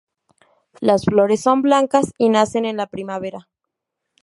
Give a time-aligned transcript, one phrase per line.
[0.79, 3.47] Las flores son blancas y nacen en la primavera.